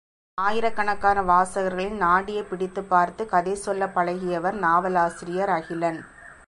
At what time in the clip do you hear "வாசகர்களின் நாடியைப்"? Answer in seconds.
1.21-2.49